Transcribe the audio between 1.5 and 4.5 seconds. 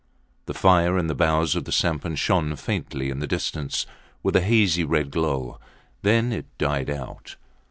of the sampan shone faintly in the distance with a